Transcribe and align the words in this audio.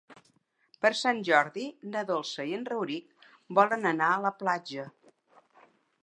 Per 0.83 0.89
Sant 0.99 1.19
Jordi 1.27 1.65
na 1.95 2.01
Dolça 2.11 2.45
i 2.51 2.55
en 2.59 2.65
Rauric 2.69 3.27
volen 3.59 3.85
anar 3.91 4.07
a 4.15 4.19
la 4.25 4.31
platja. 4.41 4.87